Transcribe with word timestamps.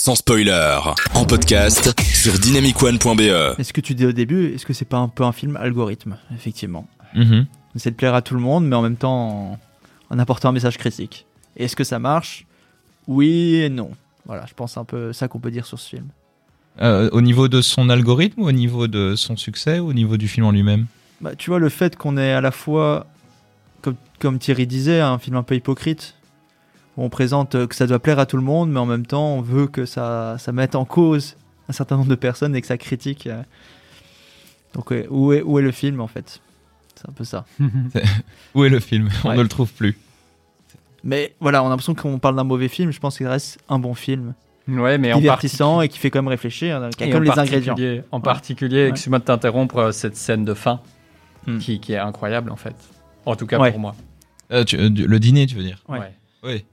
sans 0.00 0.14
spoiler, 0.14 0.78
en 1.14 1.26
podcast 1.26 1.92
sur 2.00 2.32
dynamicone.be. 2.38 3.58
Est-ce 3.58 3.74
que 3.74 3.82
tu 3.82 3.94
dis 3.94 4.06
au 4.06 4.12
début, 4.12 4.54
est-ce 4.54 4.64
que 4.64 4.72
c'est 4.72 4.86
pas 4.86 4.96
un 4.96 5.08
peu 5.08 5.24
un 5.24 5.32
film 5.32 5.56
algorithme, 5.56 6.16
effectivement? 6.34 6.88
Mhm. 7.14 7.44
On 7.44 7.76
essaie 7.76 7.90
de 7.90 7.96
plaire 7.96 8.14
à 8.14 8.22
tout 8.22 8.32
le 8.32 8.40
monde, 8.40 8.66
mais 8.66 8.74
en 8.76 8.80
même 8.80 8.96
temps 8.96 9.28
en, 9.28 9.58
en 10.08 10.18
apportant 10.18 10.48
un 10.48 10.52
message 10.52 10.78
critique. 10.78 11.26
Et 11.58 11.64
Est-ce 11.64 11.76
que 11.76 11.84
ça 11.84 11.98
marche? 11.98 12.46
Oui 13.08 13.56
et 13.56 13.68
non. 13.68 13.90
Voilà, 14.24 14.46
je 14.48 14.54
pense 14.54 14.78
un 14.78 14.84
peu 14.84 15.12
ça 15.12 15.28
qu'on 15.28 15.38
peut 15.38 15.50
dire 15.50 15.66
sur 15.66 15.78
ce 15.78 15.90
film. 15.90 16.06
Euh, 16.80 17.10
au 17.12 17.20
niveau 17.20 17.48
de 17.48 17.60
son 17.60 17.90
algorithme, 17.90 18.40
ou 18.40 18.46
au 18.46 18.52
niveau 18.52 18.86
de 18.86 19.16
son 19.16 19.36
succès, 19.36 19.80
ou 19.80 19.88
au 19.88 19.92
niveau 19.92 20.16
du 20.16 20.28
film 20.28 20.46
en 20.46 20.52
lui-même? 20.52 20.86
Bah, 21.20 21.36
tu 21.36 21.50
vois, 21.50 21.58
le 21.58 21.68
fait 21.68 21.96
qu'on 21.96 22.16
est 22.16 22.32
à 22.32 22.40
la 22.40 22.52
fois, 22.52 23.06
comme, 23.82 23.96
comme 24.18 24.38
Thierry 24.38 24.66
disait, 24.66 25.02
un 25.02 25.18
film 25.18 25.36
un 25.36 25.42
peu 25.42 25.56
hypocrite, 25.56 26.14
où 26.96 27.04
on 27.04 27.08
présente 27.08 27.54
euh, 27.54 27.66
que 27.66 27.74
ça 27.74 27.86
doit 27.86 27.98
plaire 27.98 28.18
à 28.18 28.26
tout 28.26 28.36
le 28.36 28.42
monde, 28.42 28.70
mais 28.70 28.80
en 28.80 28.86
même 28.86 29.06
temps, 29.06 29.34
on 29.36 29.40
veut 29.40 29.66
que 29.66 29.84
ça, 29.86 30.36
ça 30.38 30.52
mette 30.52 30.74
en 30.74 30.84
cause 30.84 31.36
un 31.68 31.72
certain 31.72 31.96
nombre 31.96 32.08
de 32.08 32.14
personnes 32.16 32.54
et 32.56 32.60
que 32.60 32.66
ça 32.66 32.78
critique. 32.78 33.26
euh. 33.26 33.42
Donc, 34.74 34.92
où, 35.10 35.32
est, 35.32 35.42
où 35.42 35.58
est 35.58 35.62
le 35.62 35.72
film, 35.72 36.00
en 36.00 36.06
fait? 36.06 36.40
C'est 36.94 37.08
un 37.08 37.12
peu 37.12 37.24
ça. 37.24 37.44
Où 38.54 38.64
est 38.64 38.68
le 38.68 38.78
film? 38.78 39.08
On 39.24 39.30
Ouais. 39.30 39.36
ne 39.36 39.42
le 39.42 39.48
trouve 39.48 39.72
plus. 39.72 39.96
Mais 41.02 41.34
voilà, 41.40 41.62
on 41.62 41.66
a 41.66 41.70
l'impression 41.70 41.94
qu'on 41.94 42.18
parle 42.18 42.36
d'un 42.36 42.44
mauvais 42.44 42.68
film. 42.68 42.90
Je 42.92 43.00
pense 43.00 43.16
qu'il 43.16 43.26
reste 43.26 43.58
un 43.70 43.78
bon 43.78 43.94
film, 43.94 44.34
Ouais, 44.68 44.98
mais 44.98 45.12
en 45.14 45.18
divertissant 45.18 45.80
et 45.80 45.88
qui 45.88 45.98
fait 45.98 46.10
quand 46.10 46.18
même 46.20 46.28
réfléchir, 46.28 46.76
hein, 46.76 46.90
qui 46.90 47.02
a 47.04 47.06
Et 47.06 47.10
comme 47.10 47.22
en 47.26 47.32
les 47.32 47.38
ingrédients. 47.38 47.74
En 48.12 48.18
Ouais. 48.18 48.22
particulier, 48.22 48.82
Ouais. 48.84 48.90
excuse-moi 48.90 49.18
de 49.18 49.24
t'interrompre, 49.24 49.78
euh, 49.78 49.92
cette 49.92 50.16
scène 50.16 50.44
de 50.44 50.52
fin 50.54 50.80
Hmm. 51.46 51.56
qui, 51.58 51.80
qui 51.80 51.94
est 51.94 51.98
incroyable 51.98 52.50
en 52.52 52.56
fait. 52.56 52.76
En 53.24 53.34
tout 53.34 53.46
cas 53.46 53.58
Ouais. 53.58 53.70
pour 53.70 53.80
moi. 53.80 53.96
Euh, 54.52 54.62
tu- 54.64 54.76
euh, 54.76 54.90
le 54.90 55.18
dîner, 55.18 55.46
tu 55.46 55.56
veux 55.56 55.62
dire? 55.64 55.82
Ouais. 55.88 56.12
Oui. 56.44 56.64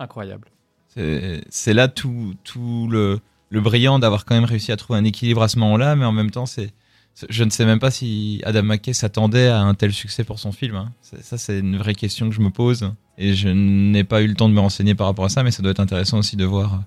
Incroyable. 0.00 0.48
C'est 1.50 1.72
là 1.74 1.86
tout, 1.88 2.34
tout 2.42 2.88
le, 2.90 3.20
le 3.50 3.60
brillant 3.60 3.98
d'avoir 4.00 4.24
quand 4.24 4.34
même 4.34 4.44
réussi 4.44 4.72
à 4.72 4.76
trouver 4.76 4.98
un 4.98 5.04
équilibre 5.04 5.42
à 5.42 5.48
ce 5.48 5.58
moment-là, 5.60 5.94
mais 5.96 6.04
en 6.04 6.12
même 6.12 6.30
temps, 6.32 6.46
c'est 6.46 6.72
je 7.28 7.44
ne 7.44 7.50
sais 7.50 7.66
même 7.66 7.80
pas 7.80 7.90
si 7.90 8.40
Adam 8.46 8.62
McKay 8.62 8.92
s'attendait 8.94 9.48
à 9.48 9.60
un 9.60 9.74
tel 9.74 9.92
succès 9.92 10.24
pour 10.24 10.38
son 10.38 10.52
film. 10.52 10.76
hein. 10.76 10.92
C'est- 11.02 11.22
Ça, 11.22 11.36
c'est 11.38 11.58
une 11.58 11.76
vraie 11.76 11.94
question 11.94 12.28
que 12.28 12.34
je 12.34 12.40
me 12.40 12.50
pose. 12.50 12.92
Et 13.18 13.34
je 13.34 13.48
n'ai 13.48 14.04
pas 14.04 14.22
eu 14.22 14.26
le 14.28 14.34
temps 14.34 14.48
de 14.48 14.54
me 14.54 14.60
renseigner 14.60 14.94
par 14.94 15.06
rapport 15.06 15.26
à 15.26 15.28
ça, 15.28 15.42
mais 15.42 15.50
ça 15.50 15.60
doit 15.62 15.72
être 15.72 15.80
intéressant 15.80 16.18
aussi 16.18 16.36
de 16.36 16.44
voir 16.44 16.74
euh, 16.74 16.78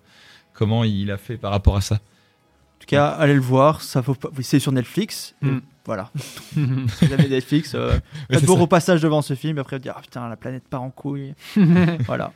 comment 0.54 0.84
il 0.86 1.12
a 1.12 1.18
fait 1.18 1.38
par 1.38 1.52
rapport 1.52 1.76
à 1.76 1.82
ça. 1.82 1.96
En 1.96 2.80
tout 2.80 2.88
cas, 2.88 3.08
allez 3.10 3.36
le 3.36 3.42
voir. 3.42 3.82
Ça 3.82 4.02
faut 4.02 4.16
pas... 4.16 4.30
C'est 4.42 4.60
sur 4.60 4.72
Netflix. 4.72 5.36
et 5.44 5.46
Hmm. 5.46 5.62
Voilà. 5.86 6.10
si 6.54 6.60
vous 7.06 7.14
avez 7.14 7.28
Netflix, 7.28 7.74
euh, 7.76 8.00
faites 8.32 8.46
ça. 8.46 8.52
repassage 8.54 9.02
devant 9.02 9.22
ce 9.22 9.36
film. 9.36 9.58
Et 9.58 9.62
après, 9.62 9.76
vous 9.76 9.84
dire 9.84 9.94
ah 9.98 10.02
putain, 10.02 10.28
la 10.30 10.38
planète 10.38 10.64
part 10.70 10.82
en 10.82 10.90
couille. 10.90 11.36
voilà. 12.08 12.32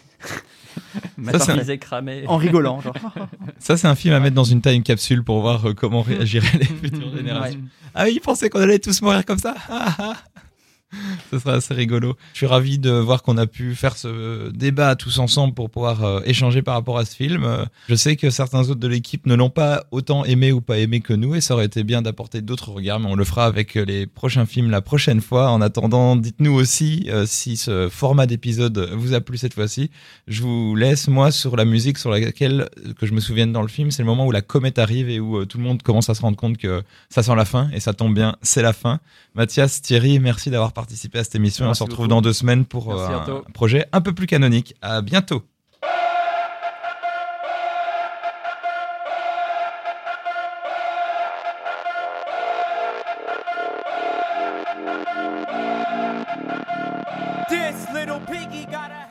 Matisé 1.17 1.77
cramé. 1.79 2.23
En 2.27 2.37
rigolant. 2.37 2.79
Genre. 2.81 2.95
Ça, 3.59 3.75
c'est 3.75 3.87
un 3.87 3.95
film 3.95 4.13
à 4.13 4.19
mettre 4.19 4.35
dans 4.35 4.43
une 4.43 4.61
time 4.61 4.83
capsule 4.83 5.23
pour 5.23 5.41
voir 5.41 5.67
euh, 5.67 5.73
comment 5.73 6.01
réagiraient 6.01 6.59
les 6.59 6.65
futures 6.89 7.15
générations. 7.15 7.61
Ah 7.95 8.03
oui, 8.05 8.13
ils 8.15 8.19
pensaient 8.19 8.49
qu'on 8.49 8.61
allait 8.61 8.79
tous 8.79 9.01
mourir 9.01 9.25
comme 9.25 9.39
ça. 9.39 9.55
Ah, 9.69 9.95
ah. 9.97 10.13
Ce 11.31 11.39
sera 11.39 11.53
assez 11.53 11.73
rigolo. 11.73 12.15
Je 12.33 12.37
suis 12.37 12.45
ravi 12.45 12.79
de 12.79 12.91
voir 12.91 13.21
qu'on 13.23 13.37
a 13.37 13.47
pu 13.47 13.75
faire 13.75 13.97
ce 13.97 14.49
débat 14.51 14.95
tous 14.95 15.19
ensemble 15.19 15.53
pour 15.53 15.69
pouvoir 15.69 16.03
euh, 16.03 16.21
échanger 16.25 16.61
par 16.61 16.75
rapport 16.75 16.97
à 16.97 17.05
ce 17.05 17.15
film. 17.15 17.47
Je 17.89 17.95
sais 17.95 18.15
que 18.15 18.29
certains 18.29 18.61
autres 18.69 18.79
de 18.79 18.87
l'équipe 18.87 19.25
ne 19.25 19.35
l'ont 19.35 19.49
pas 19.49 19.85
autant 19.91 20.23
aimé 20.23 20.51
ou 20.51 20.61
pas 20.61 20.77
aimé 20.77 21.01
que 21.01 21.13
nous 21.13 21.35
et 21.35 21.41
ça 21.41 21.55
aurait 21.55 21.65
été 21.65 21.83
bien 21.83 22.01
d'apporter 22.01 22.41
d'autres 22.41 22.71
regards, 22.71 22.99
mais 22.99 23.09
on 23.09 23.15
le 23.15 23.25
fera 23.25 23.45
avec 23.45 23.75
les 23.75 24.07
prochains 24.07 24.45
films 24.45 24.69
la 24.69 24.81
prochaine 24.81 25.21
fois. 25.21 25.49
En 25.51 25.61
attendant, 25.61 26.15
dites-nous 26.15 26.53
aussi 26.53 27.07
euh, 27.09 27.25
si 27.25 27.57
ce 27.57 27.89
format 27.89 28.25
d'épisode 28.25 28.89
vous 28.93 29.13
a 29.13 29.21
plu 29.21 29.37
cette 29.37 29.53
fois-ci. 29.53 29.91
Je 30.27 30.41
vous 30.41 30.75
laisse, 30.75 31.07
moi, 31.07 31.31
sur 31.31 31.55
la 31.57 31.65
musique 31.65 31.97
sur 31.97 32.11
laquelle, 32.11 32.69
euh, 32.85 32.93
que 32.93 33.05
je 33.05 33.13
me 33.13 33.19
souvienne 33.19 33.51
dans 33.51 33.61
le 33.61 33.67
film, 33.67 33.91
c'est 33.91 34.03
le 34.03 34.07
moment 34.07 34.25
où 34.25 34.31
la 34.31 34.41
comète 34.41 34.79
arrive 34.79 35.09
et 35.09 35.19
où 35.19 35.45
tout 35.45 35.57
le 35.57 35.63
monde 35.63 35.83
commence 35.83 36.09
à 36.09 36.15
se 36.15 36.21
rendre 36.21 36.37
compte 36.37 36.57
que 36.57 36.81
ça 37.09 37.23
sent 37.23 37.35
la 37.35 37.45
fin 37.45 37.69
et 37.73 37.79
ça 37.79 37.93
tombe 37.93 38.13
bien, 38.13 38.37
c'est 38.41 38.61
la 38.61 38.73
fin. 38.73 38.99
Mathias, 39.35 39.81
Thierry, 39.81 40.19
merci 40.19 40.49
d'avoir 40.49 40.73
participé 40.77 41.17
à 41.17 41.23
cette 41.23 41.33
émission. 41.33 41.65
Merci 41.65 41.81
on 41.81 41.85
se 41.85 41.89
retrouve 41.89 42.05
beaucoup. 42.05 42.17
dans 42.17 42.21
deux 42.21 42.33
semaines 42.33 42.63
pour 42.63 42.93
euh, 42.93 43.09
un 43.09 43.51
projet 43.51 43.87
un 43.93 44.01
peu 44.01 44.13
plus 44.13 44.27
canonique. 44.27 44.75
À 44.83 45.01
bientôt. 45.01 45.41
This 57.49 57.89
little 57.91 58.19
piggy 58.27 58.65
got 58.65 58.91
a 58.91 59.06